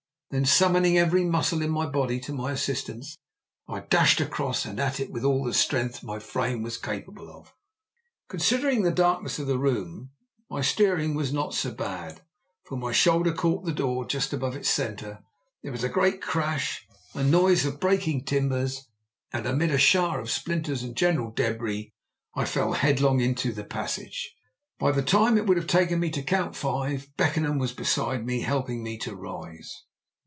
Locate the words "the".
5.43-5.53, 8.83-8.91, 9.47-9.57, 13.65-13.73, 23.51-23.65, 24.93-25.01